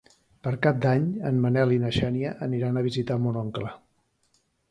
[0.45, 3.69] Per Cap d'Any en Manel i na Xènia aniran a visitar mon oncle.